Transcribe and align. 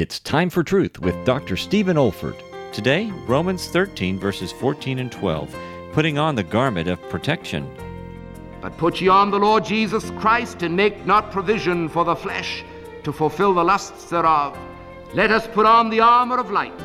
It's 0.00 0.20
time 0.20 0.48
for 0.48 0.62
truth 0.62 1.00
with 1.00 1.24
Dr. 1.24 1.56
Stephen 1.56 1.96
Olford. 1.96 2.40
Today, 2.72 3.10
Romans 3.26 3.66
13, 3.66 4.16
verses 4.16 4.52
14 4.52 5.00
and 5.00 5.10
12, 5.10 5.52
putting 5.92 6.18
on 6.18 6.36
the 6.36 6.44
garment 6.44 6.88
of 6.88 7.02
protection. 7.08 7.68
But 8.60 8.76
put 8.76 9.00
ye 9.00 9.08
on 9.08 9.32
the 9.32 9.40
Lord 9.40 9.64
Jesus 9.64 10.12
Christ, 10.20 10.62
and 10.62 10.76
make 10.76 11.04
not 11.04 11.32
provision 11.32 11.88
for 11.88 12.04
the 12.04 12.14
flesh 12.14 12.62
to 13.02 13.12
fulfill 13.12 13.52
the 13.52 13.64
lusts 13.64 14.08
thereof. 14.08 14.56
Let 15.14 15.32
us 15.32 15.48
put 15.48 15.66
on 15.66 15.90
the 15.90 15.98
armor 15.98 16.38
of 16.38 16.52
light. 16.52 16.80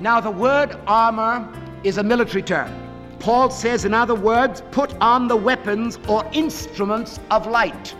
Now, 0.00 0.18
the 0.18 0.30
word 0.30 0.74
armor 0.86 1.46
is 1.84 1.98
a 1.98 2.02
military 2.02 2.42
term. 2.42 2.72
Paul 3.18 3.50
says, 3.50 3.84
in 3.84 3.92
other 3.92 4.14
words, 4.14 4.62
put 4.70 4.94
on 5.02 5.28
the 5.28 5.36
weapons 5.36 5.98
or 6.08 6.24
instruments 6.32 7.20
of 7.30 7.46
light, 7.46 7.94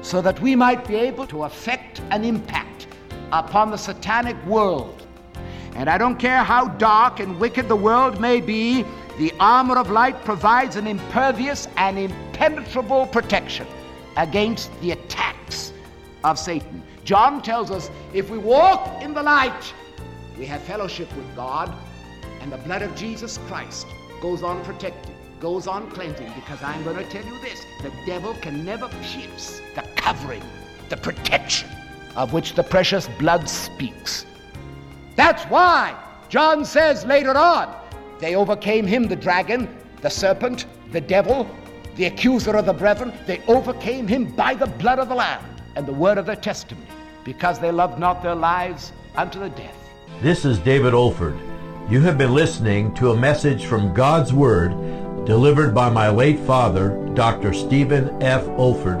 so 0.00 0.22
that 0.22 0.40
we 0.40 0.56
might 0.56 0.88
be 0.88 0.94
able 0.94 1.26
to 1.26 1.44
effect 1.44 2.00
an 2.10 2.24
impact 2.24 2.71
upon 3.32 3.70
the 3.70 3.76
satanic 3.76 4.36
world. 4.44 5.06
And 5.74 5.88
I 5.88 5.96
don't 5.96 6.16
care 6.16 6.42
how 6.44 6.68
dark 6.68 7.18
and 7.18 7.40
wicked 7.40 7.68
the 7.68 7.76
world 7.76 8.20
may 8.20 8.40
be, 8.40 8.84
the 9.18 9.32
armor 9.40 9.78
of 9.78 9.90
light 9.90 10.22
provides 10.24 10.76
an 10.76 10.86
impervious 10.86 11.66
and 11.76 11.98
impenetrable 11.98 13.06
protection 13.06 13.66
against 14.16 14.70
the 14.80 14.92
attacks 14.92 15.72
of 16.24 16.38
Satan. 16.38 16.82
John 17.04 17.42
tells 17.42 17.70
us 17.70 17.90
if 18.12 18.30
we 18.30 18.38
walk 18.38 19.02
in 19.02 19.14
the 19.14 19.22
light, 19.22 19.72
we 20.38 20.46
have 20.46 20.62
fellowship 20.62 21.14
with 21.16 21.34
God, 21.34 21.74
and 22.40 22.52
the 22.52 22.58
blood 22.58 22.82
of 22.82 22.94
Jesus 22.94 23.38
Christ 23.48 23.86
goes 24.20 24.42
on 24.42 24.62
protecting, 24.64 25.14
goes 25.40 25.66
on 25.66 25.90
cleansing, 25.90 26.30
because 26.34 26.62
I'm 26.62 26.84
going 26.84 26.96
to 26.96 27.04
tell 27.04 27.24
you 27.24 27.40
this 27.40 27.64
the 27.82 27.92
devil 28.06 28.34
can 28.34 28.64
never 28.64 28.88
pierce 29.02 29.60
the 29.74 29.82
covering, 29.96 30.42
the 30.88 30.96
protection 30.96 31.68
of 32.16 32.32
which 32.32 32.54
the 32.54 32.62
precious 32.62 33.08
blood 33.18 33.48
speaks. 33.48 34.26
That's 35.16 35.44
why 35.44 35.96
John 36.28 36.64
says 36.64 37.04
later 37.04 37.36
on, 37.36 37.74
they 38.18 38.34
overcame 38.34 38.86
him, 38.86 39.08
the 39.08 39.16
dragon, 39.16 39.68
the 40.00 40.10
serpent, 40.10 40.66
the 40.92 41.00
devil, 41.00 41.48
the 41.96 42.04
accuser 42.06 42.56
of 42.56 42.66
the 42.66 42.72
brethren. 42.72 43.12
They 43.26 43.42
overcame 43.48 44.06
him 44.06 44.26
by 44.34 44.54
the 44.54 44.66
blood 44.66 44.98
of 44.98 45.08
the 45.08 45.14
Lamb 45.14 45.44
and 45.76 45.86
the 45.86 45.92
word 45.92 46.18
of 46.18 46.26
their 46.26 46.36
testimony, 46.36 46.86
because 47.24 47.58
they 47.58 47.70
loved 47.70 47.98
not 47.98 48.22
their 48.22 48.34
lives 48.34 48.92
unto 49.16 49.38
the 49.38 49.50
death. 49.50 49.76
This 50.20 50.44
is 50.44 50.58
David 50.58 50.94
Olford. 50.94 51.38
You 51.90 52.00
have 52.00 52.16
been 52.16 52.32
listening 52.32 52.94
to 52.94 53.10
a 53.10 53.16
message 53.16 53.66
from 53.66 53.92
God's 53.92 54.32
Word 54.32 54.70
delivered 55.24 55.74
by 55.74 55.88
my 55.88 56.08
late 56.08 56.38
father, 56.40 56.90
Dr. 57.14 57.52
Stephen 57.52 58.22
F. 58.22 58.44
Olford, 58.58 59.00